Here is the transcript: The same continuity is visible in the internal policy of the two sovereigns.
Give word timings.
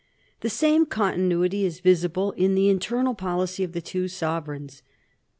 The 0.39 0.49
same 0.49 0.87
continuity 0.87 1.63
is 1.63 1.79
visible 1.79 2.31
in 2.31 2.55
the 2.55 2.69
internal 2.69 3.13
policy 3.13 3.63
of 3.63 3.73
the 3.73 3.81
two 3.81 4.07
sovereigns. 4.07 4.81